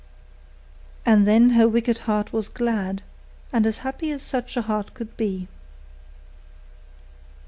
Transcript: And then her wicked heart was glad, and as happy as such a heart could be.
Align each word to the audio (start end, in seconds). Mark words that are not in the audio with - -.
And 1.05 1.27
then 1.27 1.51
her 1.51 1.67
wicked 1.69 1.99
heart 2.09 2.33
was 2.33 2.47
glad, 2.49 3.03
and 3.53 3.67
as 3.67 3.77
happy 3.85 4.09
as 4.11 4.23
such 4.23 4.57
a 4.57 4.63
heart 4.63 4.95
could 4.95 5.15
be. 5.15 5.47